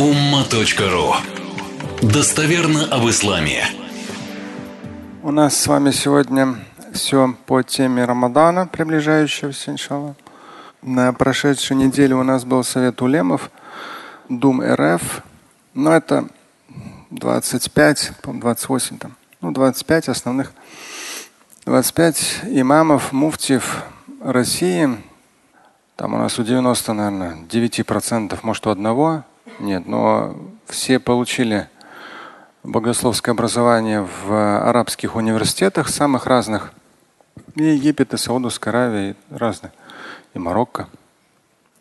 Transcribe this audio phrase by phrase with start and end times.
[0.00, 1.14] umma.ru
[2.00, 3.66] Достоверно об исламе.
[5.22, 6.56] У нас с вами сегодня
[6.94, 10.14] все по теме Рамадана, приближающегося, иншалла.
[10.80, 13.50] На прошедшей неделе у нас был совет улемов,
[14.30, 15.22] Дум РФ.
[15.74, 16.28] Но это
[17.10, 20.52] 25, 28 там, ну 25 основных,
[21.66, 23.84] 25 имамов, муфтиев
[24.24, 24.88] России.
[25.96, 29.24] Там у нас у 90, наверное, 9%, может у одного.
[29.58, 30.36] Нет, но
[30.66, 31.68] все получили
[32.62, 36.72] богословское образование в арабских университетах самых разных.
[37.56, 39.72] И Египет, и Саудовская Аравия, и разные.
[40.34, 40.88] И Марокко.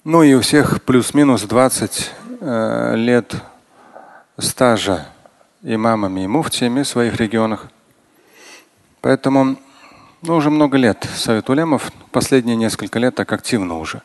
[0.04, 3.36] Ну и у всех плюс-минус 20 э, лет
[4.38, 5.08] стажа
[5.62, 7.68] имамами и муфтиями в своих регионах.
[9.02, 9.58] Поэтому
[10.22, 14.02] ну, уже много лет Совет Улемов, последние несколько лет так активно уже.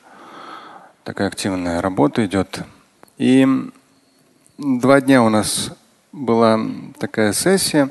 [1.05, 2.61] Такая активная работа идет.
[3.17, 3.47] И
[4.59, 5.71] два дня у нас
[6.11, 6.59] была
[6.99, 7.91] такая сессия.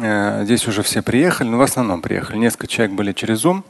[0.00, 2.38] Э, здесь уже все приехали, но ну, в основном приехали.
[2.38, 3.62] Несколько человек были через Zoom,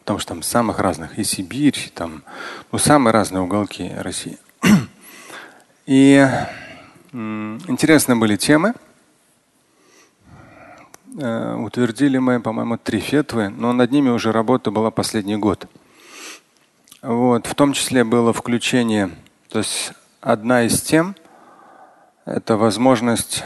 [0.00, 2.24] потому что там самых разных, и Сибирь, там,
[2.72, 4.38] ну, самые разные уголки России.
[5.86, 6.28] И
[7.12, 8.74] интересные были темы.
[11.18, 15.66] Э, утвердили мы, по-моему, три фетвы, но над ними уже работа была последний год.
[17.06, 19.10] Вот, в том числе было включение,
[19.48, 21.14] то есть одна из тем–
[22.24, 23.44] это возможность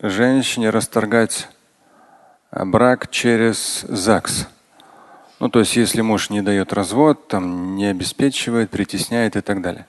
[0.00, 1.46] женщине расторгать
[2.50, 4.48] брак через ЗАГС.
[5.40, 9.84] Ну, то есть, если муж не дает развод, там, не обеспечивает, притесняет и так далее.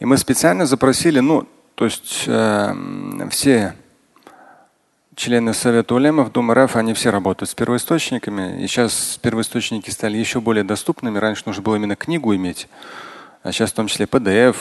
[0.00, 1.46] И мы специально запросили, ну,
[1.76, 2.74] то есть э,
[3.30, 3.76] все
[5.16, 8.62] члены Совета Улемов, Дума РФ, они все работают с первоисточниками.
[8.62, 11.18] И сейчас первоисточники стали еще более доступными.
[11.18, 12.68] Раньше нужно было именно книгу иметь,
[13.42, 14.56] а сейчас в том числе PDF.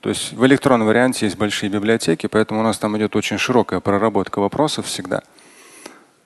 [0.00, 3.80] То есть в электронном варианте есть большие библиотеки, поэтому у нас там идет очень широкая
[3.80, 5.22] проработка вопросов всегда.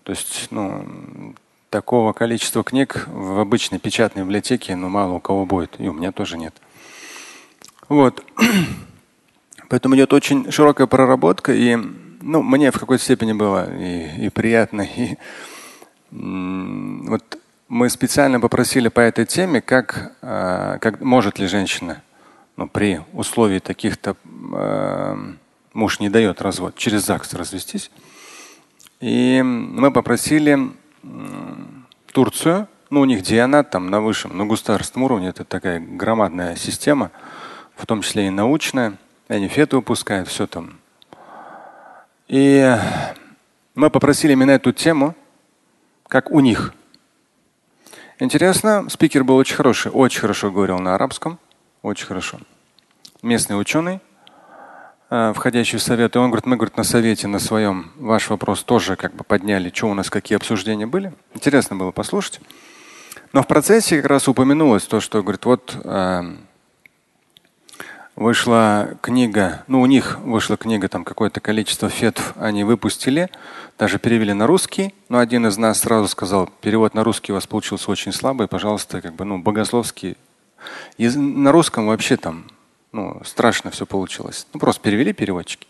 [0.02, 1.34] То есть ну,
[1.70, 5.76] такого количества книг в обычной печатной библиотеке ну, мало у кого будет.
[5.78, 6.54] И у меня тоже нет.
[7.88, 8.22] Вот.
[9.68, 11.78] Поэтому идет очень широкая проработка, и
[12.24, 14.82] ну, мне в какой-то степени было и, и приятно.
[14.82, 15.16] И,
[16.10, 22.02] вот мы специально попросили по этой теме, как, э, как может ли женщина
[22.56, 25.16] ну, при условии таких-то э,
[25.72, 27.90] муж не дает развод, через ЗАГС развестись.
[29.00, 30.70] И мы попросили
[31.02, 31.06] э,
[32.12, 37.10] Турцию, ну у них дианат там на высшем, на государственном уровне, это такая громадная система,
[37.76, 38.94] в том числе и научная.
[39.26, 40.78] Они феты выпускают, все там
[42.34, 42.76] и
[43.76, 45.14] мы попросили именно эту тему,
[46.08, 46.74] как у них.
[48.18, 51.38] Интересно, спикер был очень хороший, очень хорошо говорил на арабском,
[51.82, 52.40] очень хорошо.
[53.22, 54.00] Местный ученый,
[55.10, 58.64] э, входящий в совет, и он говорит, мы говорит, на совете на своем ваш вопрос
[58.64, 61.12] тоже как бы подняли, что у нас, какие обсуждения были.
[61.34, 62.40] Интересно было послушать.
[63.32, 66.34] Но в процессе как раз упомянулось то, что говорит, вот э,
[68.16, 73.28] вышла книга, ну у них вышла книга, там какое-то количество фетв они выпустили,
[73.78, 77.46] даже перевели на русский, но один из нас сразу сказал, перевод на русский у вас
[77.46, 80.16] получился очень слабый, пожалуйста, как бы, ну, богословский.
[80.96, 82.44] И на русском вообще там,
[82.92, 84.46] ну, страшно все получилось.
[84.54, 85.66] Ну, просто перевели переводчики.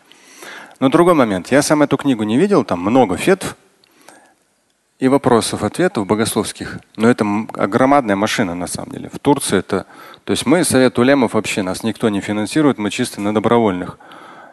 [0.79, 1.51] Но другой момент.
[1.51, 3.55] Я сам эту книгу не видел, там много фетв,
[4.99, 6.79] и вопросов, ответов богословских.
[6.95, 9.09] Но это громадная машина на самом деле.
[9.09, 9.85] В Турции это,
[10.23, 13.97] то есть мы Совет Улемов вообще нас никто не финансирует, мы чисто на добровольных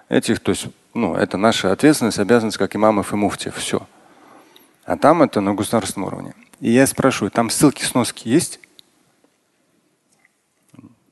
[0.08, 3.86] этих, то есть ну это наша ответственность, обязанность как имамов и муфтиев, все.
[4.84, 6.34] А там это на государственном уровне.
[6.60, 8.60] И я спрашиваю, там ссылки, сноски есть?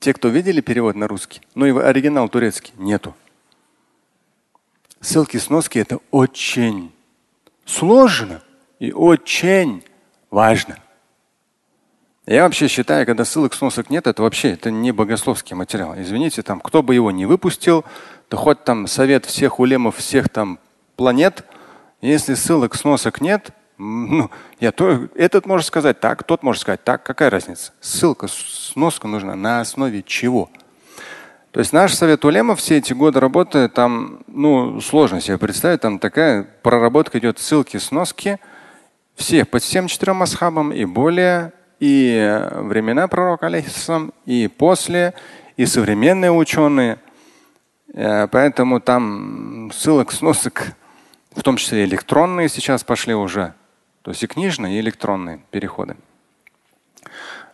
[0.01, 3.15] Те, кто видели перевод на русский, ну и оригинал турецкий, нету.
[5.01, 6.93] Ссылки, сноски это очень
[7.65, 8.43] сложно
[8.81, 9.85] и очень
[10.31, 10.79] важно.
[12.27, 15.95] Я вообще считаю, когда ссылок сносок нет, это вообще это не богословский материал.
[15.97, 17.85] Извините, там, кто бы его не выпустил,
[18.29, 20.59] то хоть там совет всех улемов всех там
[20.97, 21.45] планет,
[22.01, 27.03] если ссылок сносок нет, ну, я то, этот может сказать так, тот может сказать так,
[27.03, 27.73] какая разница?
[27.81, 30.51] Ссылка, сноска нужна на основе чего?
[31.51, 35.99] То есть наш совет улема все эти годы работы, там, ну, сложно себе представить, там
[35.99, 38.39] такая проработка идет ссылки, сноски–
[39.21, 45.13] все по всем четырем асхабам и более, и времена пророка, алейхиссалам, и после,
[45.59, 46.99] и современные ученые.
[47.93, 50.73] Э, поэтому там ссылок, сносок,
[51.37, 53.53] в том числе электронные сейчас пошли уже.
[54.03, 55.97] То есть и книжные, и электронные переходы.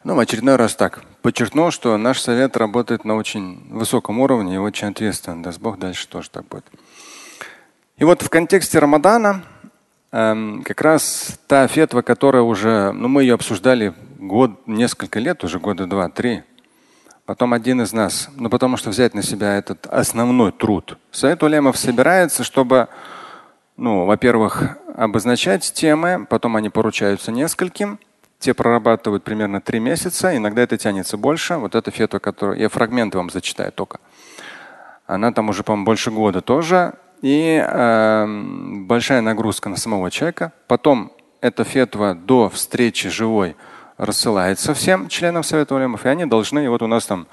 [0.04, 1.02] Ну, в очередной раз так.
[1.20, 5.42] Подчеркнул, что наш совет работает на очень высоком уровне и очень ответственно.
[5.42, 6.64] Даст Бог, дальше тоже так будет.
[7.96, 9.42] И вот в контексте Рамадана
[10.16, 15.86] как раз та фетва, которая уже, ну мы ее обсуждали год, несколько лет, уже года
[15.86, 16.42] два-три.
[17.26, 20.96] Потом один из нас, ну потому что взять на себя этот основной труд.
[21.10, 22.88] Совет улемов собирается, чтобы,
[23.76, 27.98] ну, во-первых, обозначать темы, потом они поручаются нескольким,
[28.38, 31.56] те прорабатывают примерно три месяца, иногда это тянется больше.
[31.56, 33.98] Вот эта фетва, которую я фрагменты вам зачитаю только.
[35.06, 36.94] Она там уже, по-моему, больше года тоже.
[37.22, 38.26] И э,
[38.86, 40.52] большая нагрузка на самого человека.
[40.66, 43.56] Потом эта фетва до встречи живой
[43.96, 47.26] рассылается всем членам Совета Улемов, и они должны, и вот у нас там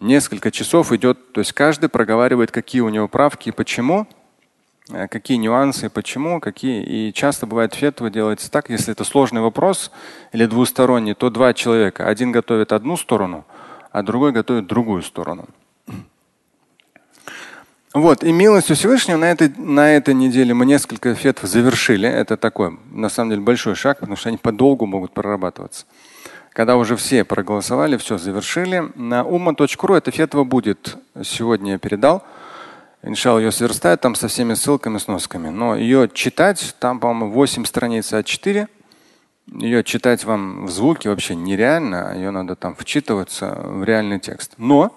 [0.00, 4.06] несколько часов идет, то есть каждый проговаривает, какие у него правки почему,
[4.90, 6.84] э, какие нюансы, почему, какие.
[6.84, 9.90] И часто бывает фетва делается так, если это сложный вопрос
[10.32, 12.06] или двусторонний, то два человека.
[12.06, 13.44] Один готовит одну сторону,
[13.90, 15.46] а другой готовит другую сторону.
[17.94, 22.08] Вот, и милостью Всевышнего на этой, на этой неделе мы несколько фетв завершили.
[22.08, 25.86] Это такой, на самом деле, большой шаг, потому что они подолгу могут прорабатываться.
[26.52, 28.90] Когда уже все проголосовали, все завершили.
[28.96, 30.96] На umma.ru эта фетва будет.
[31.22, 32.24] Сегодня я передал.
[33.04, 35.50] Иншалла ее сверстают там со всеми ссылками, сносками.
[35.50, 38.66] Но ее читать, там, по-моему, 8 страниц А4.
[39.52, 42.14] Ее читать вам в звуке вообще нереально.
[42.16, 44.54] Ее надо там вчитываться в реальный текст.
[44.58, 44.96] Но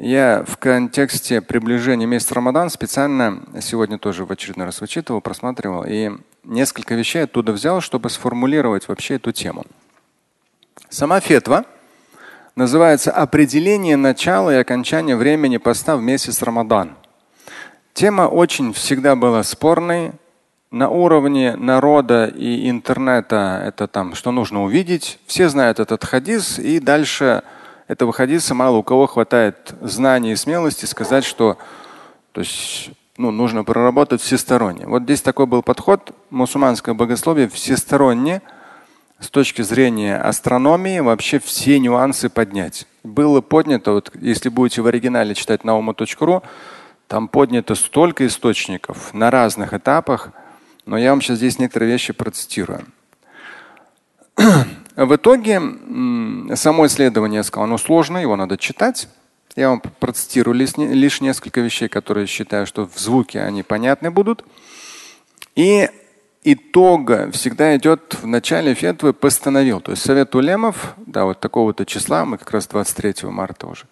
[0.00, 6.10] я в контексте приближения месяца Рамадан специально сегодня тоже в очередной раз вычитывал, просматривал и
[6.44, 9.64] несколько вещей оттуда взял, чтобы сформулировать вообще эту тему.
[10.88, 11.64] Сама фетва
[12.54, 16.94] называется «Определение начала и окончания времени поста в месяц Рамадан».
[17.92, 20.12] Тема очень всегда была спорной.
[20.70, 25.18] На уровне народа и интернета это там, что нужно увидеть.
[25.26, 27.42] Все знают этот хадис и дальше–
[27.88, 31.58] этого хадиса мало у кого хватает знаний и смелости сказать, что
[32.32, 34.86] то есть, ну, нужно проработать всесторонне.
[34.86, 38.42] Вот здесь такой был подход мусульманское богословие всесторонне
[39.18, 42.86] с точки зрения астрономии вообще все нюансы поднять.
[43.02, 46.42] Было поднято, вот если будете в оригинале читать nauма.ru,
[47.08, 50.30] там поднято столько источников на разных этапах,
[50.84, 52.84] но я вам сейчас здесь некоторые вещи процитирую.
[54.98, 55.62] В итоге
[56.56, 59.08] само исследование, я сказал, оно сложное, его надо читать.
[59.54, 64.44] Я вам процитирую лишь несколько вещей, которые считаю, что в звуке они понятны будут.
[65.54, 65.88] И
[66.42, 69.80] итога всегда идет в начале фетвы постановил.
[69.80, 73.84] То есть совет улемов, да, вот такого-то числа, мы как раз 23 марта уже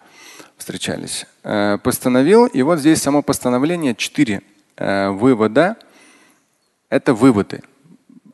[0.57, 2.47] встречались, э, постановил.
[2.47, 4.41] И вот здесь само постановление, четыре
[4.75, 5.77] э, вывода.
[6.89, 7.61] Это выводы.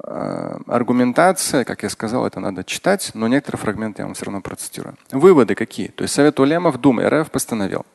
[0.06, 4.42] Э, аргументация, как я сказал, это надо читать, но некоторые фрагменты я вам все равно
[4.42, 4.98] процитирую.
[5.12, 5.88] Выводы какие?
[5.88, 7.86] То есть Совет Улемов, Дум РФ постановил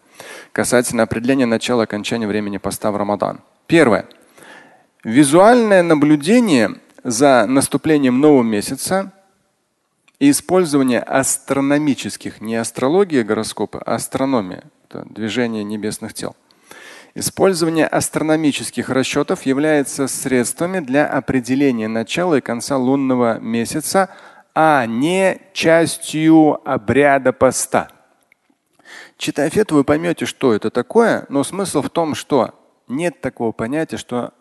[0.53, 3.41] касательно определения начала окончания времени поста в Рамадан.
[3.67, 4.07] Первое.
[5.05, 9.13] Визуальное наблюдение за наступлением нового месяца
[10.19, 16.35] и использование астрономических, не астрология гороскопа, а астрономия, это движение небесных тел–
[17.15, 24.11] Использование астрономических расчетов является средствами для определения начала и конца лунного месяца,
[24.55, 27.89] а не частью обряда поста.
[29.17, 32.55] Читая фету, вы поймете, что это такое, но смысл в том, что
[32.87, 34.33] нет такого понятия, что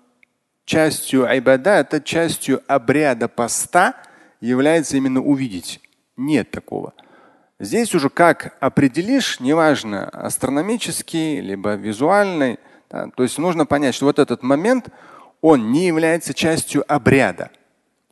[0.66, 3.96] частью айбада, это частью обряда поста
[4.40, 5.82] является именно увидеть.
[6.16, 6.94] Нет такого.
[7.60, 12.60] Здесь уже как определишь, неважно, астрономический, либо визуальный,
[12.90, 14.90] да, то есть нужно понять, что вот этот момент,
[15.42, 17.50] он не является частью обряда.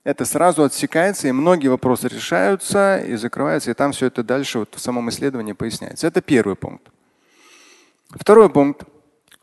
[0.04, 4.76] Это сразу отсекается, и многие вопросы решаются и закрываются, и там все это дальше вот
[4.76, 6.08] в самом исследовании поясняется.
[6.08, 6.88] Это первый пункт.
[8.12, 8.84] Второй пункт.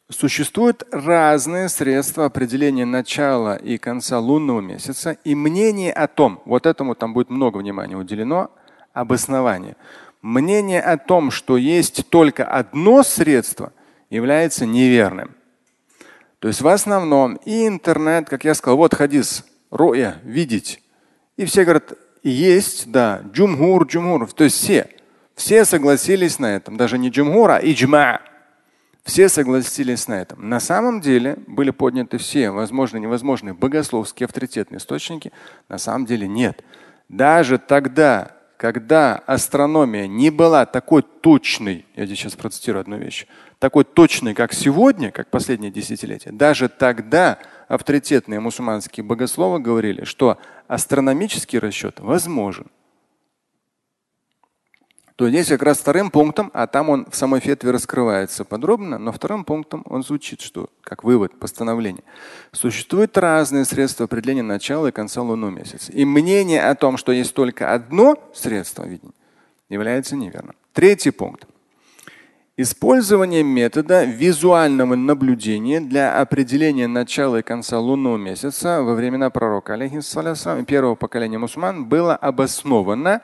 [0.09, 6.95] Существуют разные средства определения начала и конца лунного месяца, и мнение о том, вот этому
[6.95, 8.51] там будет много внимания уделено,
[8.93, 9.77] обоснование.
[10.21, 13.73] Мнение о том, что есть только одно средство,
[14.11, 15.35] является неверным.
[16.39, 20.83] То есть в основном и интернет, как я сказал, вот хадис, роя, видеть.
[21.37, 24.33] И все говорят, есть, да, джумхур, джумхур.
[24.33, 24.89] То есть все.
[25.35, 26.77] Все согласились на этом.
[26.77, 28.21] Даже не джумхур, а иджма.
[29.05, 30.49] Все согласились на этом.
[30.49, 35.33] На самом деле были подняты все возможные и невозможные богословские авторитетные источники.
[35.69, 36.63] На самом деле нет.
[37.09, 43.27] Даже тогда, когда астрономия не была такой точной, я здесь сейчас процитирую одну вещь,
[43.59, 50.39] такой точной, как сегодня, как последние десятилетия, даже тогда авторитетные мусульманские богословы говорили, что
[50.69, 52.69] астрономический расчет возможен.
[55.17, 59.13] То здесь как раз вторым пунктом, а там он в самой фетве раскрывается подробно, но
[59.13, 62.05] вторым пунктом он звучит, что как вывод, постановление.
[62.53, 65.93] Существуют разные средства определения начала и конца лунного месяца.
[65.93, 69.13] И мнение о том, что есть только одно средство видения,
[69.69, 70.55] является неверным.
[70.73, 71.47] Третий пункт.
[72.59, 80.67] Использование метода визуального наблюдения для определения начала и конца лунного месяца во времена пророка алейхиссалям
[80.67, 83.23] первого поколения мусульман было обосновано,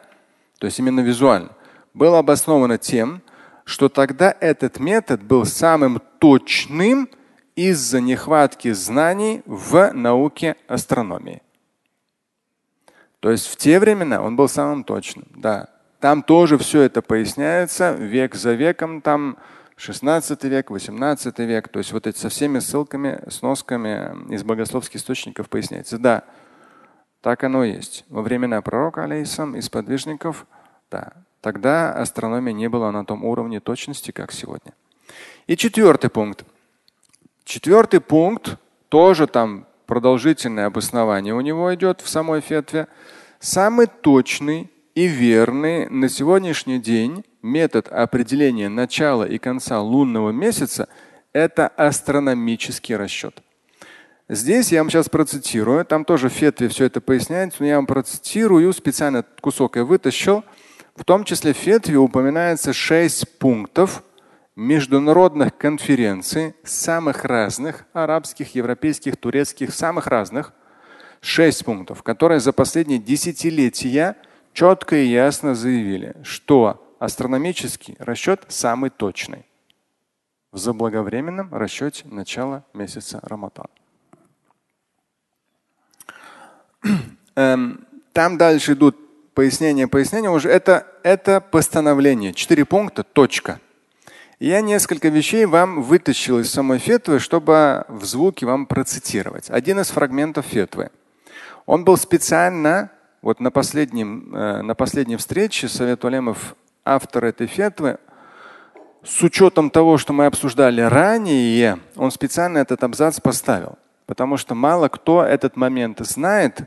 [0.59, 1.51] то есть именно визуально,
[1.99, 3.21] было обосновано тем,
[3.65, 7.11] что тогда этот метод был самым точным
[7.55, 11.43] из-за нехватки знаний в науке астрономии.
[13.21, 15.27] То есть в те времена он был самым точным.
[15.37, 15.69] Да.
[16.01, 19.37] Там тоже все это поясняется век за веком, там
[19.77, 21.69] 16 век, 18 век.
[21.69, 25.99] То есть вот эти со всеми ссылками, сносками из богословских источников поясняется.
[25.99, 26.23] Да,
[27.21, 28.05] так оно и есть.
[28.09, 30.47] Во времена пророка, алейсам, из подвижников,
[30.91, 34.73] да, Тогда астрономия не была на том уровне точности, как сегодня.
[35.47, 36.45] И четвертый пункт.
[37.45, 38.57] Четвертый пункт,
[38.89, 42.89] тоже там продолжительное обоснование у него идет в самой фетве.
[43.39, 50.89] Самый точный и верный на сегодняшний день метод определения начала и конца лунного месяца–
[51.33, 53.43] это астрономический расчет.
[54.29, 57.87] Здесь я вам сейчас процитирую, там тоже в фетве все это поясняется, но я вам
[57.87, 60.45] процитирую, специально кусок я вытащил–
[60.99, 64.03] в том числе в фетве упоминается шесть пунктов
[64.57, 70.53] международных конференций самых разных, арабских, европейских, турецких, самых разных.
[71.21, 74.17] Шесть пунктов, которые за последние десятилетия
[74.53, 79.47] четко и ясно заявили, что астрономический расчет самый точный
[80.51, 83.69] в заблаговременном расчете начала месяца Рамадан.
[87.37, 89.08] Эм, там дальше идут
[89.39, 92.35] пояснение, пояснение уже это, это постановление.
[92.35, 93.61] Четыре пункта, точка.
[94.41, 99.49] Я несколько вещей вам вытащил из самой фетвы, чтобы в звуке вам процитировать.
[99.49, 100.91] Один из фрагментов фетвы.
[101.67, 102.91] Он был специально,
[103.23, 107.99] вот на, последнем, э, на последней встрече Совет Улемов, автор этой фетвы,
[109.05, 113.79] с учетом того, что мы обсуждали ранее, он специально этот абзац поставил.
[114.05, 116.63] Потому что мало кто этот момент знает,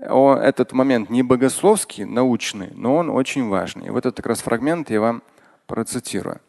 [0.00, 3.86] этот момент не богословский, научный, но он очень важный.
[3.86, 5.22] И вот этот как раз фрагмент я вам
[5.66, 6.40] процитирую.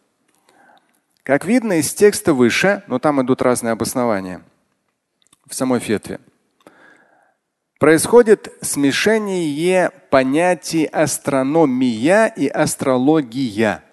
[1.23, 4.41] Как видно из текста выше, но там идут разные обоснования
[5.47, 6.19] в самой фетве,
[7.77, 13.83] происходит смешение понятий астрономия и астрология.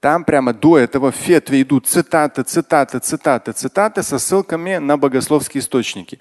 [0.00, 5.62] Там прямо до этого в фетве идут цитаты, цитаты, цитаты, цитаты со ссылками на богословские
[5.62, 6.20] источники.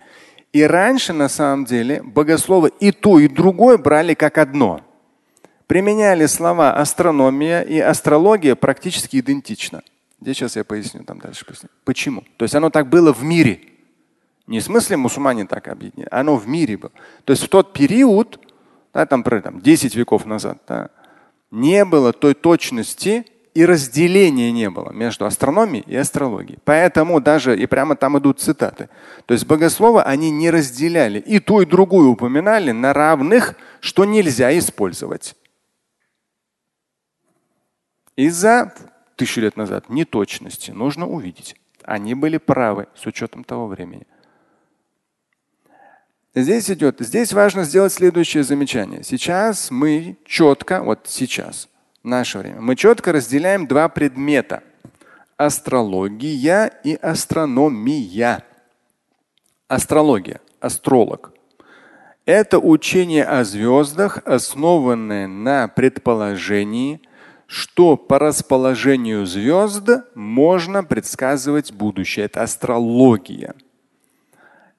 [0.53, 4.81] И раньше, на самом деле, богословы и то, и другое брали как одно.
[5.65, 9.81] Применяли слова астрономия и астрология практически идентично.
[10.22, 11.45] Здесь сейчас я поясню там дальше.
[11.83, 12.24] Почему?
[12.38, 13.62] То есть оно так было в мире.
[14.45, 16.91] Не в смысле мусульмане так объединили, оно в мире было.
[17.24, 18.39] То есть в тот период,
[18.93, 20.89] да, там, там 10 веков назад, да,
[21.50, 26.60] не было той точности, и разделения не было между астрономией и астрологией.
[26.65, 28.89] Поэтому даже и прямо там идут цитаты.
[29.25, 31.19] То есть богословы они не разделяли.
[31.19, 35.36] И ту, и другую упоминали на равных, что нельзя использовать.
[38.15, 38.74] Из-за
[39.15, 41.55] тысячу лет назад неточности нужно увидеть.
[41.83, 44.07] Они были правы с учетом того времени.
[46.36, 49.03] Здесь идет, здесь важно сделать следующее замечание.
[49.03, 51.69] Сейчас мы четко, вот сейчас,
[52.03, 52.62] наше время.
[52.62, 54.63] Мы четко разделяем два предмета–
[55.38, 58.43] астрология и астрономия.
[59.67, 61.31] Астрология, астролог–
[62.25, 67.01] это учение о звездах, основанное на предположении,
[67.48, 72.25] что по расположению звезд можно предсказывать будущее.
[72.25, 73.55] Это астрология.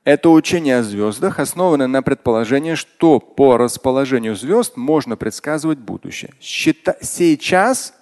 [0.04, 6.34] Это учение о звездах основано на предположении, что по расположению звезд можно предсказывать будущее.
[6.40, 6.96] Счита...
[7.00, 7.94] Сейчас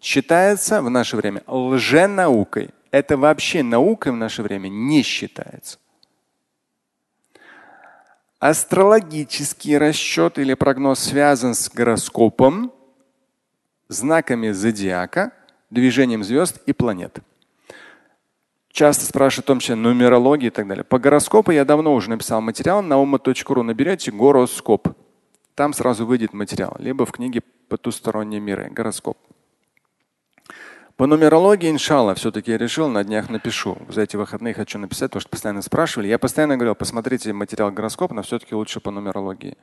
[0.00, 2.70] считается в наше время лженаукой.
[2.90, 5.78] Это вообще наукой в наше время не считается.
[8.40, 12.72] Астрологический расчет или прогноз связан с гороскопом,
[13.88, 15.32] знаками зодиака,
[15.70, 17.20] движением звезд и планет.
[18.74, 20.82] Часто спрашивают в том числе нумерологии и так далее.
[20.82, 22.82] По гороскопу я давно уже написал материал.
[22.82, 24.88] На ума.ру наберете гороскоп.
[25.54, 26.74] Там сразу выйдет материал.
[26.80, 29.16] Либо в книге «Потусторонние миры» гороскоп.
[30.96, 33.78] По нумерологии, иншалла, все-таки я решил, на днях напишу.
[33.90, 36.08] За эти выходные хочу написать, потому что постоянно спрашивали.
[36.08, 39.56] Я постоянно говорил, посмотрите материал гороскоп, но все-таки лучше по нумерологии.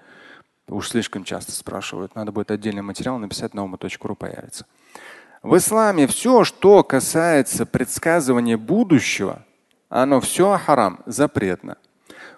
[0.70, 2.16] Уж слишком часто спрашивают.
[2.16, 4.66] Надо будет отдельный материал написать на ума.ру появится.
[5.44, 9.44] В исламе все, что касается предсказывания будущего,
[9.90, 11.78] оно все харам, запретно.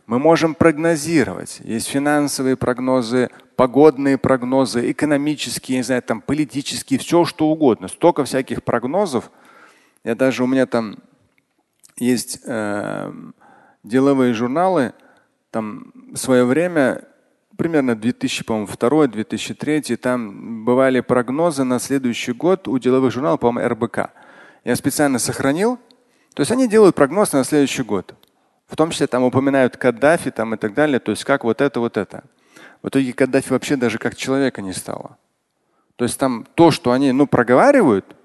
[0.06, 1.60] Мы можем прогнозировать.
[1.64, 7.90] Есть финансовые прогнозы, погодные прогнозы, экономические, не знаю, там, политические, все что угодно.
[7.90, 9.32] Столько всяких прогнозов.
[10.06, 10.98] Я даже у меня там
[11.98, 13.14] есть э,
[13.84, 14.94] деловые журналы,
[15.52, 17.04] там в свое время,
[17.58, 24.10] примерно 2002-2003, там бывали прогнозы на следующий год у деловых журналов, по-моему, РБК.
[24.64, 25.78] Я специально сохранил.
[26.34, 28.16] То есть они делают прогноз на следующий год.
[28.68, 31.00] В том числе там упоминают Каддафи там, и так далее.
[31.00, 32.24] То есть как вот это, вот это.
[32.82, 35.18] В итоге Каддафи вообще даже как человека не стало.
[35.96, 38.16] То есть там то, что они ну, проговаривают,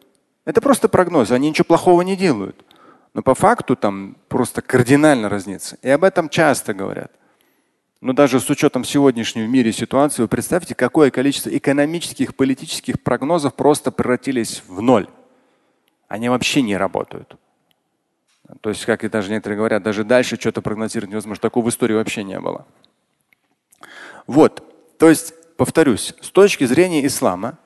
[0.47, 1.31] это просто прогноз.
[1.31, 2.65] Они ничего плохого не делают.
[3.13, 5.77] Но по факту там просто кардинально разнится.
[5.83, 7.13] И об этом часто говорят.
[8.01, 13.55] Но даже с учетом сегодняшней в мире ситуации, вы представьте, какое количество экономических, политических прогнозов
[13.55, 15.09] просто превратились в ноль.
[16.07, 17.37] Они вообще не работают.
[18.61, 21.43] То есть, как и даже некоторые говорят, даже дальше что-то прогнозировать невозможно.
[21.43, 22.67] Такого в истории вообще не было.
[24.27, 24.63] Вот.
[24.99, 27.59] То есть, повторюсь, с точки зрения ислама,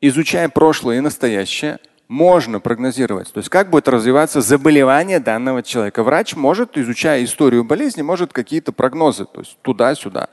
[0.00, 1.78] изучая прошлое и настоящее,
[2.10, 3.32] можно прогнозировать.
[3.32, 6.02] То есть как будет развиваться заболевание данного человека.
[6.02, 10.28] Врач может, изучая историю болезни, может какие-то прогнозы, то есть туда-сюда.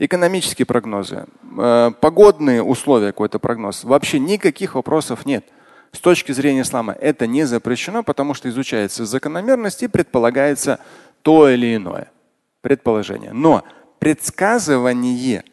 [0.00, 3.84] Экономические прогнозы, э, погодные условия, какой-то прогноз.
[3.84, 5.44] Вообще никаких вопросов нет.
[5.92, 10.80] С точки зрения ислама это не запрещено, потому что изучается закономерность и предполагается
[11.22, 12.10] то или иное
[12.60, 13.32] предположение.
[13.32, 13.62] Но
[14.00, 15.44] предсказывание,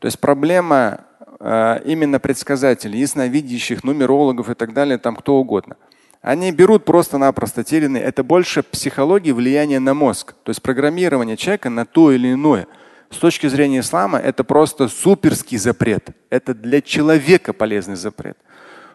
[0.00, 1.04] то есть проблема
[1.42, 5.76] именно предсказателей, ясновидящих, нумерологов и так далее, там кто угодно.
[6.20, 7.98] Они берут просто-напросто телены.
[7.98, 12.68] Это больше психологии влияния на мозг, то есть программирование человека на то или иное.
[13.10, 16.10] С точки зрения ислама это просто суперский запрет.
[16.30, 18.38] Это для человека полезный запрет.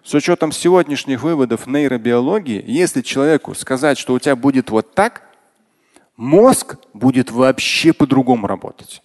[0.04, 5.24] С учетом сегодняшних выводов нейробиологии, если человеку сказать, что у тебя будет вот так,
[6.16, 9.02] мозг будет вообще по-другому работать.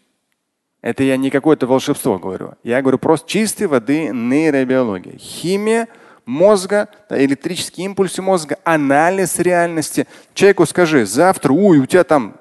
[0.82, 2.54] Это я не какое-то волшебство говорю.
[2.64, 5.16] Я говорю просто чистой воды нейробиология.
[5.16, 5.88] Химия
[6.26, 10.08] мозга, электрические импульсы мозга, анализ реальности.
[10.34, 12.34] Человеку скажи, завтра, ой, у тебя там,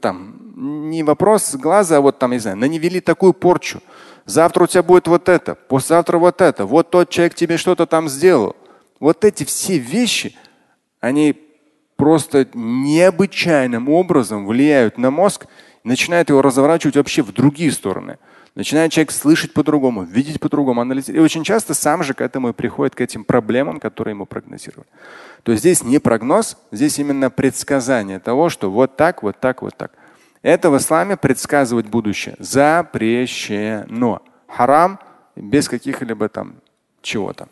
[0.00, 3.82] там не вопрос глаза, а вот там, не знаю, наневели такую порчу.
[4.26, 6.66] Завтра у тебя будет вот это, послезавтра вот это.
[6.66, 8.54] Вот тот человек тебе что-то там сделал.
[9.00, 10.36] Вот эти все вещи,
[11.00, 11.36] они
[11.96, 15.46] просто необычайным образом влияют на мозг,
[15.86, 18.18] начинают его разворачивать вообще в другие стороны.
[18.54, 21.20] Начинает человек слышать по-другому, видеть по-другому, анализировать.
[21.20, 24.88] И очень часто сам же к этому и приходит, к этим проблемам, которые ему прогнозировали.
[25.42, 29.76] То есть здесь не прогноз, здесь именно предсказание того, что вот так, вот так, вот
[29.76, 29.92] так.
[30.42, 34.22] Это в исламе предсказывать будущее запрещено.
[34.48, 34.98] Харам
[35.36, 36.56] без каких-либо там
[37.02, 37.48] чего-то.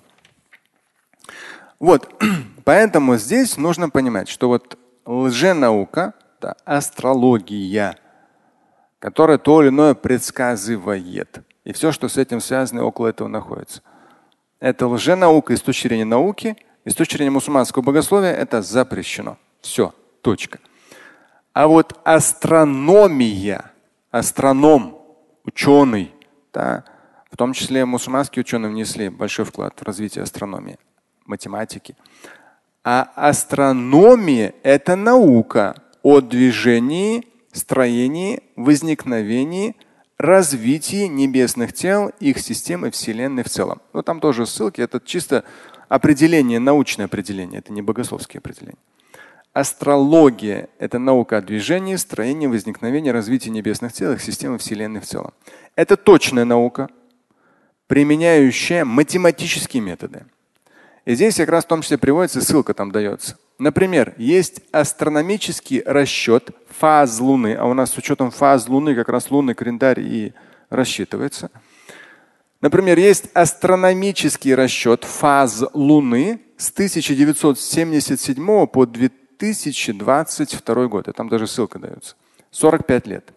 [1.78, 2.10] Вот,
[2.64, 7.98] поэтому здесь нужно понимать, что вот лженаука, да, астрология,
[9.04, 13.82] которая то или иное предсказывает, и все, что с этим связано, около этого находится.
[14.60, 19.36] Это лженаука и с точки зрения науки, и с точки зрения мусульманского богословия это запрещено.
[19.60, 20.58] Все, точка.
[21.52, 23.72] А вот астрономия,
[24.10, 24.98] астроном,
[25.44, 26.10] ученый,
[26.54, 26.84] да,
[27.30, 30.78] в том числе мусульманские ученые внесли большой вклад в развитие астрономии,
[31.26, 31.94] математики.
[32.82, 39.76] А астрономия– это наука о движении, строении, возникновении,
[40.18, 43.80] развитии небесных тел, их системы Вселенной в целом.
[43.92, 45.44] Ну, там тоже ссылки, это чисто
[45.88, 48.78] определение, научное определение, это не богословские определения.
[49.52, 55.32] Астрология– это наука о движении, строении, возникновении, развитии небесных тел и системы Вселенной в целом.
[55.76, 56.88] Это точная наука,
[57.86, 60.26] применяющая математические методы.
[61.04, 63.36] И здесь как раз в том числе приводится, ссылка там дается.
[63.58, 69.30] Например, есть астрономический расчет фаз Луны, а у нас с учетом фаз Луны как раз
[69.30, 70.32] лунный календарь и
[70.70, 71.50] рассчитывается.
[72.60, 81.08] Например, есть астрономический расчет фаз Луны с 1977 по 2000 2022 год.
[81.08, 82.16] И там даже ссылка дается.
[82.50, 83.32] 45 лет.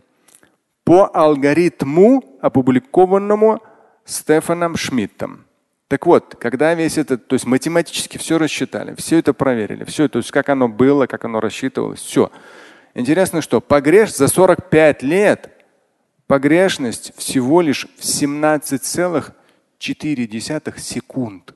[0.84, 3.62] По алгоритму, опубликованному
[4.06, 5.46] Стефаном Шмидтом.
[5.88, 10.20] Так вот, когда весь этот, то есть математически все рассчитали, все это проверили, все, то
[10.20, 12.30] есть как оно было, как оно рассчитывалось, все.
[12.94, 15.50] Интересно, что погреш за 45 лет
[16.26, 21.54] погрешность всего лишь в 17,4 секунд.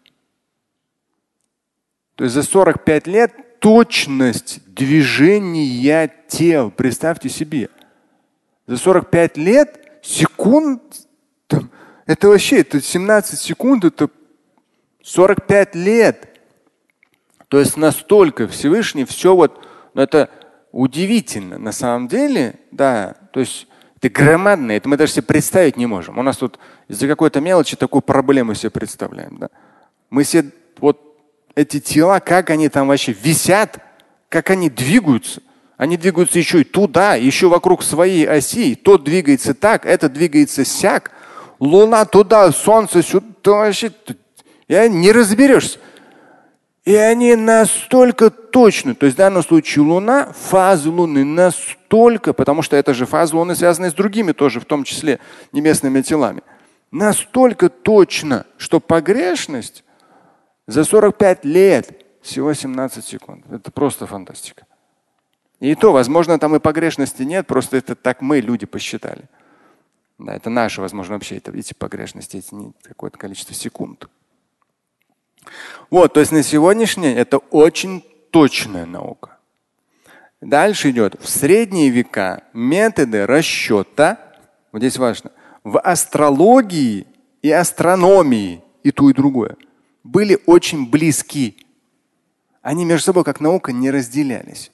[2.16, 6.72] То есть за 45 лет точность движения тел.
[6.72, 7.68] Представьте себе.
[8.66, 10.82] За 45 лет секунд
[12.12, 14.10] Это вообще, это 17 секунд, это
[15.04, 16.40] 45 лет.
[17.48, 20.30] То есть настолько Всевышний все вот, ну это
[20.72, 21.58] удивительно.
[21.58, 26.18] На самом деле, да, то есть это громадное, это мы даже себе представить не можем.
[26.18, 29.38] У нас тут из-за какой-то мелочи такую проблему себе представляем.
[29.38, 29.50] Да?
[30.10, 31.00] Мы себе вот
[31.56, 33.80] эти тела, как они там вообще висят,
[34.30, 35.42] как они двигаются.
[35.78, 38.76] Они двигаются еще и туда, еще вокруг своей оси.
[38.76, 41.12] Тот двигается так, это двигается сяк.
[41.60, 43.26] Луна туда, солнце сюда.
[43.46, 43.92] Вообще,
[44.72, 45.80] и не разберешься.
[46.84, 48.96] И они настолько точны.
[48.96, 53.56] То есть в данном случае Луна, фазы Луны настолько, потому что это же фазы Луны
[53.56, 55.20] связаны с другими тоже, в том числе
[55.52, 56.42] небесными телами.
[56.90, 59.84] Настолько точно, что погрешность
[60.68, 63.46] за 45 лет всего 17 секунд.
[63.52, 64.66] Это просто фантастика.
[65.60, 69.30] И то, возможно, там и погрешности нет, просто это так мы, люди, посчитали.
[70.18, 74.08] Да, это наши, возможно, вообще это, эти погрешности, эти какое-то количество секунд.
[75.90, 79.38] Вот, то есть на сегодняшний день это очень точная наука.
[80.40, 81.16] Дальше идет.
[81.22, 84.18] В средние века методы расчета,
[84.72, 85.32] вот здесь важно,
[85.64, 87.06] в астрологии
[87.42, 89.56] и астрономии и то, и другое
[90.04, 91.66] были очень близки.
[92.62, 94.72] Они между собой как наука не разделялись.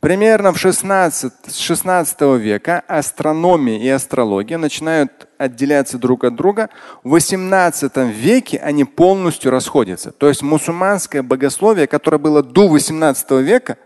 [0.00, 6.70] Примерно в 16, с 16 века астрономия и астрология начинают отделяться друг от друга.
[7.02, 10.12] В 18 веке они полностью расходятся.
[10.12, 13.78] То есть мусульманское богословие, которое было до 18 века,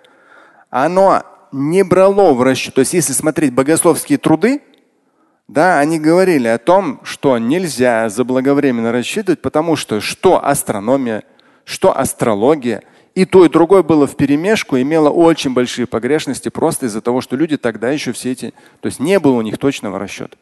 [0.70, 2.74] оно не брало в расчет.
[2.74, 4.62] То есть если смотреть богословские труды,
[5.46, 11.24] да, они говорили о том, что нельзя заблаговременно рассчитывать, потому что что астрономия,
[11.64, 12.82] что астрология–
[13.18, 17.34] и то, и другое было в перемешку, имело очень большие погрешности просто из-за того, что
[17.34, 20.36] люди тогда еще все эти, то есть не было у них точного расчета.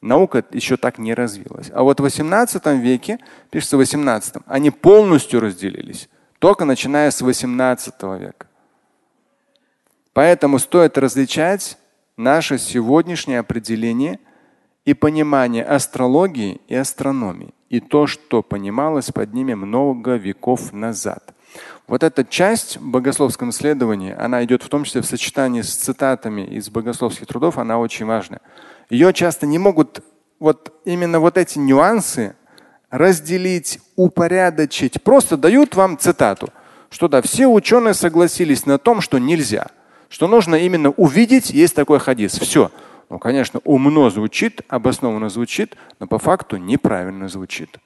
[0.00, 1.70] Наука еще так не развилась.
[1.72, 3.18] А вот в 18 веке,
[3.50, 8.46] пишется в 18, они полностью разделились, только начиная с 18 века.
[10.12, 11.78] Поэтому стоит различать
[12.16, 14.18] наше сегодняшнее определение
[14.84, 21.34] и понимание астрологии и астрономии, и то, что понималось под ними много веков назад.
[21.86, 26.42] Вот эта часть в богословском исследовании, она идет в том числе в сочетании с цитатами
[26.42, 28.40] из богословских трудов, она очень важна.
[28.90, 30.02] Ее часто не могут
[30.38, 32.36] вот именно вот эти нюансы
[32.90, 35.02] разделить, упорядочить.
[35.02, 36.50] Просто дают вам цитату,
[36.90, 39.68] что да, все ученые согласились на том, что нельзя,
[40.08, 42.38] что нужно именно увидеть, есть такой хадис.
[42.38, 42.70] Все.
[43.08, 47.78] Ну, конечно, умно звучит, обоснованно звучит, но по факту неправильно звучит.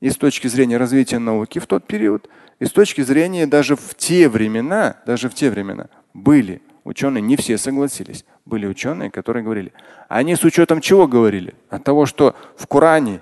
[0.00, 3.94] И с точки зрения развития науки в тот период– и с точки зрения даже в
[3.96, 8.24] те времена, даже в те времена были ученые, не все согласились.
[8.44, 9.72] Были ученые, которые говорили.
[10.08, 11.54] Они с учетом чего говорили?
[11.68, 13.20] От того, что в Коране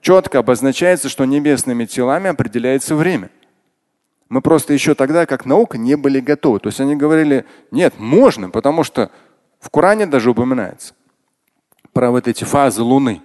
[0.00, 3.30] четко обозначается, что небесными телами определяется время.
[4.28, 6.60] Мы просто еще тогда, как наука, не были готовы.
[6.60, 9.10] То есть они говорили, нет, можно, потому что
[9.60, 10.94] в Коране даже упоминается
[11.92, 13.22] про вот эти фазы Луны.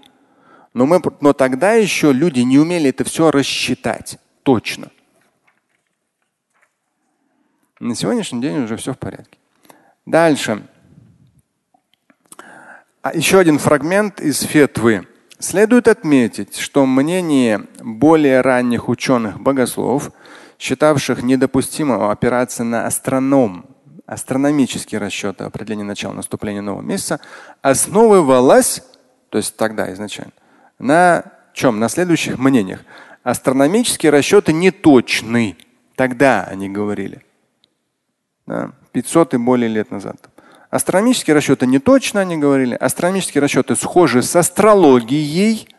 [0.73, 4.89] Но, мы, но тогда еще люди не умели это все рассчитать точно.
[7.79, 9.37] На сегодняшний день уже все в порядке.
[10.05, 10.63] Дальше.
[13.03, 15.07] А еще один фрагмент из фетвы.
[15.39, 20.11] Следует отметить, что мнение более ранних ученых-богословов,
[20.57, 23.67] считавших недопустимым опираться на астроном,
[24.07, 27.19] астрономические расчеты определения начала наступления нового месяца,
[27.61, 28.81] основывалось,
[29.29, 30.33] то есть тогда изначально,
[30.79, 31.79] на чем?
[31.79, 32.83] На следующих мнениях.
[33.21, 35.57] Астрономические расчеты не точны.
[35.95, 37.26] Тогда они говорили.
[38.47, 40.29] Да, 500 и более лет назад.
[40.69, 42.75] Астрономические расчеты не точно, они говорили.
[42.75, 45.69] Астрономические расчеты схожи с астрологией.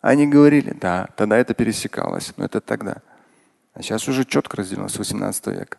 [0.00, 2.98] Они говорили, да, тогда это пересекалось, но это тогда.
[3.74, 5.76] А сейчас уже четко разделено с 18 века.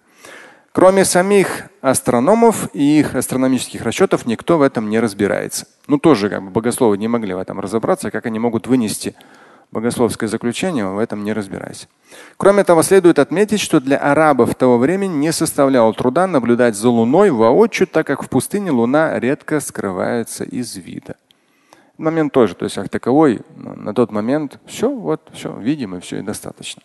[0.72, 5.68] Кроме самих астрономов и их астрономических расчетов, никто в этом не разбирается.
[5.88, 9.16] Ну тоже как бы богословы не могли в этом разобраться, как они могут вынести
[9.72, 11.88] богословское заключение, в этом не разбирайся.
[12.38, 17.32] Кроме того, следует отметить, что для арабов того времени не составляло труда наблюдать за Луной
[17.32, 21.16] воочию, так как в пустыне Луна редко скрывается из вида.
[21.98, 26.20] Момент тоже, то есть как таковой, на тот момент все, вот, все, видим и все,
[26.20, 26.82] и достаточно.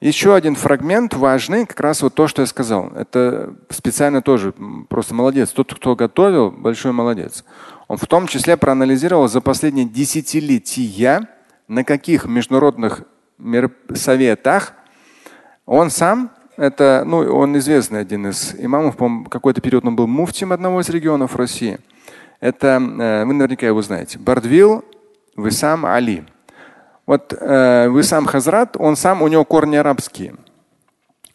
[0.00, 2.90] Еще один фрагмент важный, как раз вот то, что я сказал.
[2.94, 4.54] Это специально тоже
[4.88, 5.50] просто молодец.
[5.50, 7.44] Тот, кто готовил, большой молодец.
[7.86, 11.28] Он в том числе проанализировал за последние десятилетия
[11.70, 13.04] на каких международных
[13.94, 14.72] советах
[15.66, 20.52] он сам, это, ну, он известный один из имамов, по какой-то период он был муфтием
[20.52, 21.78] одного из регионов России.
[22.40, 24.84] Это, э, вы наверняка его знаете, Бардвилл
[25.36, 26.24] Висам Али.
[27.06, 30.34] Вот э, Висам Хазрат, он сам, у него корни арабские.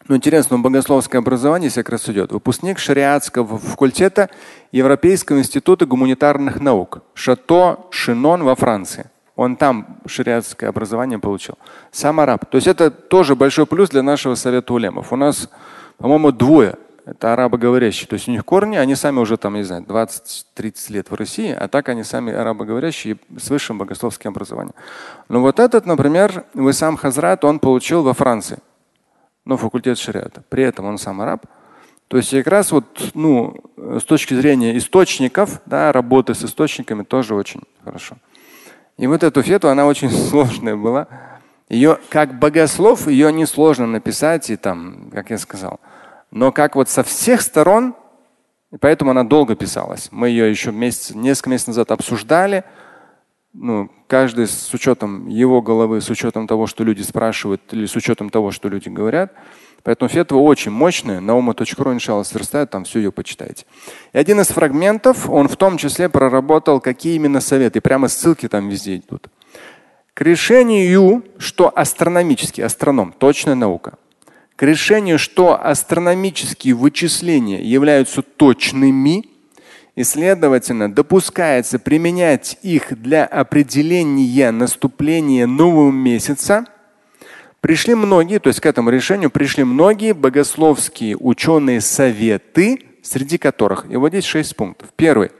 [0.06, 2.30] Но интересно, он богословское образование, если как раз идет.
[2.30, 4.28] Выпускник шариатского факультета
[4.70, 7.02] Европейского института гуманитарных наук.
[7.14, 9.10] Шато Шинон во Франции.
[9.36, 11.56] Он там шариатское образование получил.
[11.92, 12.46] Сам араб.
[12.46, 15.12] То есть это тоже большой плюс для нашего совета улемов.
[15.12, 15.50] У нас,
[15.98, 18.08] по-моему, двое это арабоговорящие.
[18.08, 21.52] То есть у них корни, они сами уже там, не знаю, 20-30 лет в России,
[21.52, 24.74] а так они сами арабоговорящие с высшим богословским образованием.
[25.28, 28.58] Но вот этот, например, Висам Хазрат, он получил во Франции,
[29.44, 30.42] ну, факультет шариата.
[30.48, 31.46] При этом он сам араб.
[32.08, 37.34] То есть как раз вот, ну, с точки зрения источников, да, работы с источниками тоже
[37.34, 38.16] очень хорошо.
[38.98, 41.08] И вот эту фету, она очень сложная была.
[41.68, 45.80] Ее, как богослов, ее несложно написать, и там, как я сказал,
[46.30, 47.94] но как вот со всех сторон,
[48.72, 50.08] и поэтому она долго писалась.
[50.10, 52.64] Мы ее еще месяц, несколько месяцев назад обсуждали.
[53.52, 58.28] Ну, каждый с учетом его головы, с учетом того, что люди спрашивают, или с учетом
[58.30, 59.32] того, что люди говорят.
[59.86, 61.20] Поэтому фетва очень мощная.
[61.20, 63.66] Наума.ру, иншалла, сверстает, там все ее почитайте.
[64.12, 67.80] И один из фрагментов, он в том числе проработал, какие именно советы.
[67.80, 69.28] Прямо ссылки там везде идут.
[70.12, 73.94] К решению, что астрономический, астроном, точная наука–
[74.56, 79.26] к решению, что астрономические вычисления являются точными,
[79.94, 86.66] и, следовательно, допускается применять их для определения наступления нового месяца,
[87.60, 93.96] пришли многие, то есть к этому решению пришли многие богословские ученые советы, среди которых, и
[93.96, 94.88] вот здесь шесть пунктов.
[94.96, 95.30] Первый.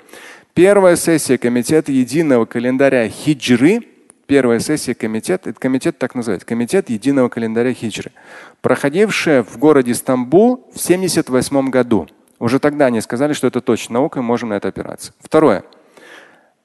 [0.54, 3.80] Первая сессия Комитета единого календаря хиджры–
[4.26, 8.12] первая сессия комитета, этот комитет так называется, комитет единого календаря хиджры,
[8.60, 12.08] проходившая в городе Стамбул в 1978 году.
[12.38, 15.12] Уже тогда они сказали, что это точно наука, и можем на это опираться.
[15.20, 15.64] Второе.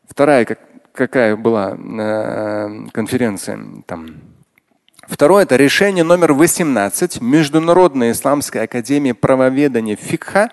[0.07, 0.59] Вторая, как,
[0.91, 4.15] какая была э, конференция там.
[5.07, 10.51] Второе– это решение номер 18 Международной исламской академии правоведения ФИКХа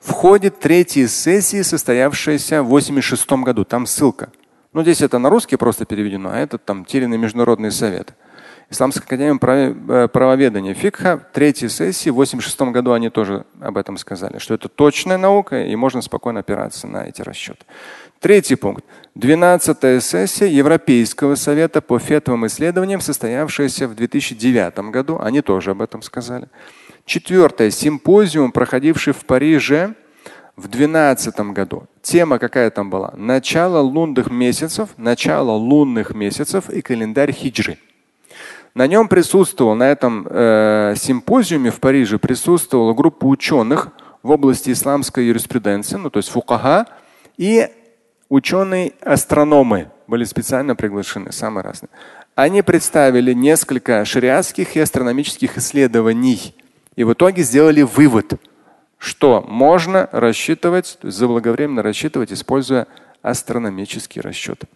[0.00, 3.64] в ходе третьей сессии, состоявшейся в 1986 году.
[3.64, 4.30] Там ссылка.
[4.74, 8.14] Ну, здесь это на русский просто переведено, а это там Тириный международный совет.
[8.68, 9.38] Исламская академия
[9.88, 14.68] э, правоведения Фикха, третьей сессии, в 86 году они тоже об этом сказали, что это
[14.68, 17.64] точная наука и можно спокойно опираться на эти расчеты.
[18.20, 18.82] Третий пункт.
[19.14, 26.00] Двенадцатая сессия Европейского совета по фетовым исследованиям, состоявшаяся в 2009 году, они тоже об этом
[26.00, 26.48] сказали.
[27.04, 27.70] Четвертое.
[27.70, 29.94] Симпозиум, проходивший в Париже
[30.56, 31.84] в 2012 году.
[32.00, 33.12] Тема какая там была?
[33.16, 37.78] Начало лунных месяцев, начало лунных месяцев и календарь хиджры.
[38.74, 43.88] На нем присутствовал, на этом э, симпозиуме в Париже присутствовала группа ученых
[44.22, 46.86] в области исламской юриспруденции, ну то есть фукаха,
[47.36, 47.68] и
[48.28, 51.90] ученые-астрономы были специально приглашены, самые разные.
[52.34, 56.54] Они представили несколько шариатских и астрономических исследований
[56.96, 58.34] и в итоге сделали вывод–
[58.98, 62.86] что можно рассчитывать, то есть заблаговременно рассчитывать, используя
[63.22, 64.66] астрономические расчеты.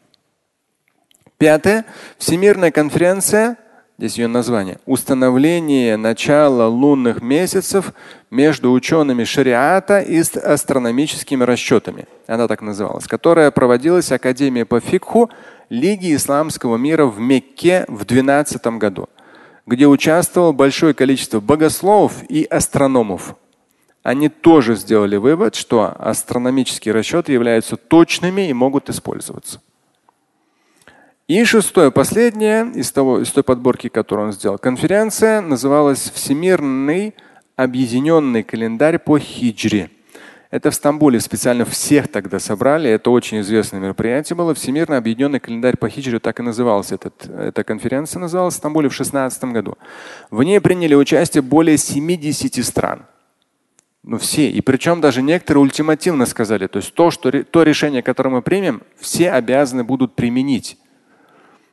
[1.39, 1.87] Пятое.
[2.19, 3.57] Всемирная конференция,
[4.01, 7.93] здесь ее название, установление начала лунных месяцев
[8.31, 12.07] между учеными шариата и астрономическими расчетами.
[12.27, 15.29] Она так называлась, которая проводилась Академией по фикху
[15.69, 19.11] Лиги исламского мира в Мекке в 2012 году,
[19.67, 23.37] где участвовало большое количество богословов и астрономов
[24.03, 29.61] они тоже сделали вывод, что астрономические расчеты являются точными и могут использоваться.
[31.31, 34.59] И шестое, последнее из, того, из той подборки, которую он сделал.
[34.59, 37.15] Конференция называлась Всемирный
[37.55, 39.91] объединенный календарь по хиджре.
[40.51, 42.91] Это в Стамбуле специально всех тогда собрали.
[42.91, 44.57] Это очень известное мероприятие было.
[44.57, 46.97] Всемирный объединенный календарь по хиджре так и назывался.
[46.97, 49.79] Этот, эта конференция называлась в Стамбуле в 2016 году.
[50.33, 53.07] В ней приняли участие более 70 стран.
[54.03, 54.51] Ну все.
[54.51, 58.83] И причем даже некоторые ультимативно сказали, то есть то, что, то решение, которое мы примем,
[58.99, 60.77] все обязаны будут применить.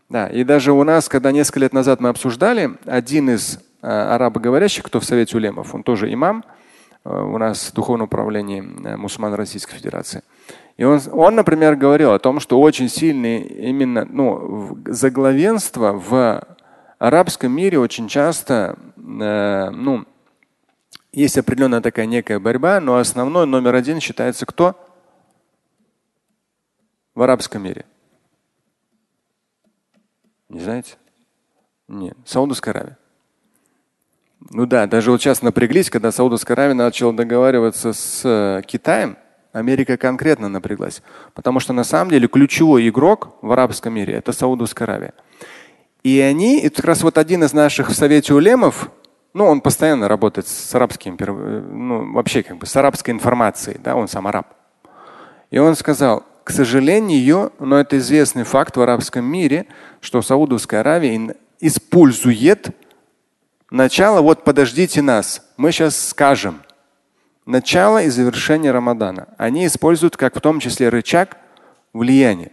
[0.10, 4.84] Да, и даже у нас, когда несколько лет назад мы обсуждали, один из э, арабоговорящих,
[4.86, 6.46] кто в Совете Улемов, он тоже имам,
[7.04, 10.24] э, у нас в духовном управлении э, мусульман Российской Федерации.
[10.78, 16.42] И он, он, например, говорил о том, что очень сильное именно ну, заглавенство в
[17.00, 20.06] арабском мире очень часто э, ну,
[21.12, 24.76] есть определенная такая некая борьба, но основной номер один считается кто?
[27.14, 27.86] В арабском мире.
[30.50, 30.96] Не знаете?
[31.88, 32.18] Нет.
[32.26, 32.98] Саудовская Аравия.
[34.52, 39.18] Ну да, даже вот сейчас напряглись, когда Саудовская Аравия начала договариваться с э, Китаем,
[39.52, 41.02] Америка конкретно напряглась.
[41.34, 45.14] Потому что на самом деле ключевой игрок в арабском мире это Саудовская Аравия.
[46.04, 48.92] И они, это как раз вот один из наших в Совете Улемов,
[49.34, 54.08] ну, он постоянно работает с арабским, ну, вообще как бы с арабской информацией, да, он
[54.08, 54.48] сам араб.
[55.52, 59.66] И он сказал, к сожалению, но это известный факт в арабском мире,
[60.00, 62.70] что Саудовская Аравия использует
[63.70, 66.62] начало, вот подождите нас, мы сейчас скажем,
[67.46, 69.28] начало и завершение Рамадана.
[69.38, 71.36] Они используют как в том числе рычаг
[71.92, 72.52] влияния.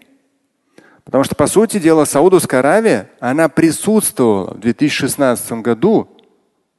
[1.04, 6.08] Потому что, по сути дела, Саудовская Аравия, она присутствовала в 2016 году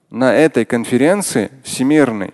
[0.09, 2.33] на этой конференции всемирной,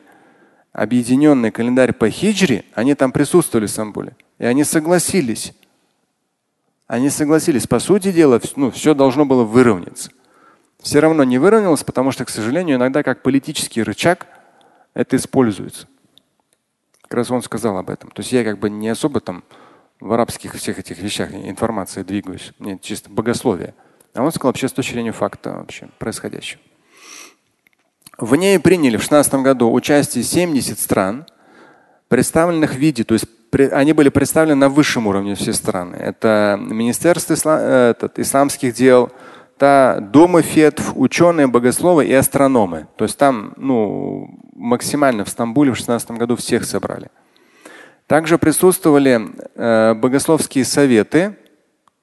[0.74, 4.16] объединенный календарь по хиджре, они там присутствовали в Стамбуле.
[4.42, 5.54] И они согласились.
[6.88, 7.68] Они согласились.
[7.68, 10.10] По сути дела, ну, все должно было выровняться.
[10.80, 14.26] Все равно не выровнялось, потому что, к сожалению, иногда как политический рычаг
[14.96, 15.88] это используется.
[17.04, 18.10] Как раз он сказал об этом.
[18.10, 19.44] То есть я как бы не особо там
[20.00, 22.52] в арабских всех этих вещах информации двигаюсь.
[22.58, 23.76] Нет, чисто богословие.
[24.16, 26.60] А он сказал вообще с точки зрения факта вообще происходящего.
[28.18, 31.28] В ней приняли в 2016 году участие 70 стран,
[32.08, 35.96] представленных в виде, то есть они были представлены на высшем уровне все страны.
[35.96, 39.12] Это Министерство ислам, этот, исламских дел,
[39.58, 42.88] та Дома фетв, ученые, богословы и астрономы.
[42.96, 47.10] То есть там ну, максимально в Стамбуле в 2016 году всех собрали.
[48.08, 49.22] Также присутствовали
[49.56, 51.38] э, богословские советы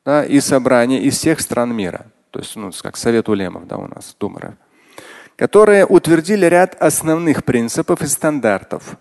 [0.05, 2.07] да, и собрания из всех стран мира.
[2.31, 4.55] То есть, ну, как совет улемов да, у нас, думаров,
[5.37, 8.97] которые утвердили ряд основных принципов и стандартов.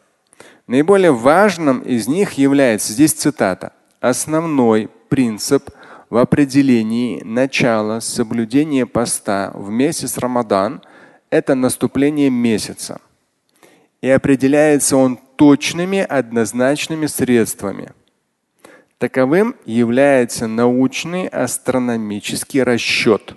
[0.67, 5.69] Наиболее важным из них является здесь цитата: основной принцип
[6.09, 10.81] в определении начала соблюдения поста в месяц Рамадан–
[11.29, 12.99] это наступление месяца.
[14.01, 17.91] И определяется он точными однозначными средствами.
[18.97, 23.35] Таковым является научный астрономический расчет,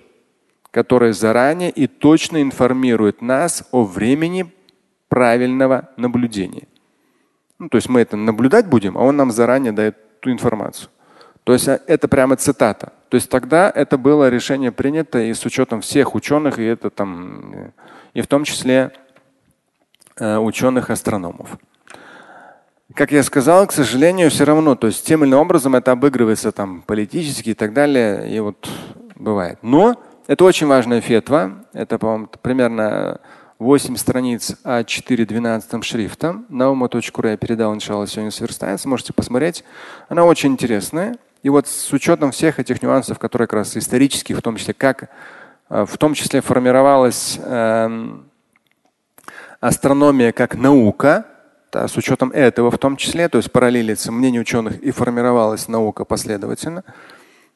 [0.69, 4.51] который заранее и точно информирует нас о времени
[5.07, 6.67] правильного наблюдения.
[7.61, 10.89] Ну, то есть мы это наблюдать будем, а он нам заранее дает ту информацию.
[11.43, 12.91] То есть а, это прямо цитата.
[13.09, 17.71] То есть тогда это было решение принято и с учетом всех ученых, и это там,
[18.15, 18.91] и в том числе
[20.17, 21.59] э, ученых-астрономов.
[22.95, 26.51] Как я сказал, к сожалению, все равно, то есть тем или иным образом это обыгрывается
[26.51, 28.67] там политически и так далее, и вот
[29.13, 29.59] бывает.
[29.61, 33.21] Но это очень важная фетва, это, по-моему, примерно
[33.61, 36.47] 8 страниц А4 12 шрифтом.
[36.49, 39.63] На ума.ру я передал, иншалла, сегодня сверстается, можете посмотреть.
[40.09, 41.15] Она очень интересная.
[41.43, 45.11] И вот с учетом всех этих нюансов, которые как раз исторические, в том числе как
[45.69, 48.09] э, в том числе формировалась э,
[49.59, 51.27] астрономия как наука,
[51.71, 56.03] да, с учетом этого в том числе, то есть параллелится мнение ученых и формировалась наука
[56.03, 56.83] последовательно.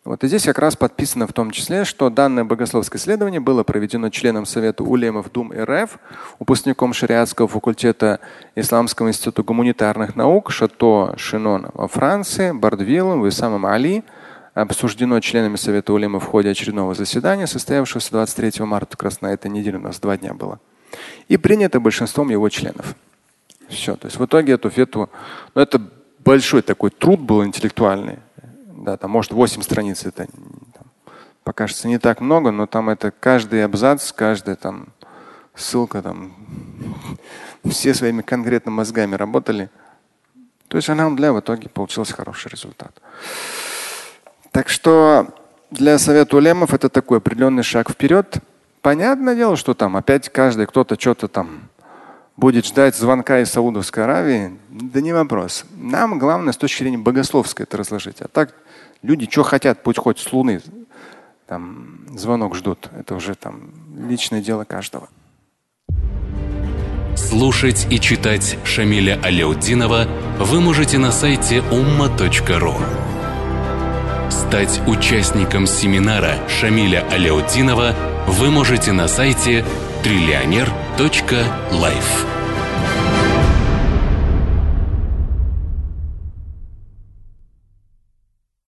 [0.05, 4.09] Вот и здесь как раз подписано в том числе, что данное богословское исследование было проведено
[4.09, 5.97] членом Совета Улемов Дум РФ,
[6.37, 8.19] выпускником шариатского факультета
[8.53, 14.03] Исламского института гуманитарных наук Шато Шинона во Франции, Бардвиллом, Висамом Али,
[14.53, 19.49] обсуждено членами Совета Улемов в ходе очередного заседания, состоявшегося 23 марта, как раз на этой
[19.49, 20.59] неделе у нас два дня было,
[21.29, 22.95] и принято большинством его членов.
[23.69, 23.95] Все.
[23.95, 25.09] То есть в итоге эту фетву,
[25.55, 25.81] ну это
[26.23, 28.19] большой такой труд был интеллектуальный.
[28.85, 30.85] Да, там может 8 страниц это там,
[31.43, 34.89] покажется не так много, но там это каждый абзац, каждая там
[35.55, 36.35] ссылка там
[37.67, 39.71] все своими конкретными мозгами работали.
[40.67, 43.01] То есть она для в итоге получился хороший результат.
[44.51, 45.29] Так что
[45.71, 48.37] для Совета Улемов это такой определенный шаг вперед.
[48.83, 51.69] Понятное дело, что там опять каждый кто-то что-то там
[52.37, 55.65] будет ждать звонка из Саудовской Аравии, да не вопрос.
[55.75, 58.21] Нам главное с точки зрения богословской это разложить.
[58.21, 58.53] А так
[59.01, 60.61] люди что хотят, пусть хоть с Луны
[61.47, 62.89] там звонок ждут.
[62.97, 63.71] Это уже там
[64.07, 65.09] личное дело каждого.
[67.15, 70.07] Слушать и читать Шамиля Аляутдинова
[70.39, 72.75] вы можете на сайте umma.ru.
[74.29, 77.95] Стать участником семинара Шамиля Аляутдинова
[78.27, 79.63] вы можете на сайте
[80.97, 82.34] триллионер.life.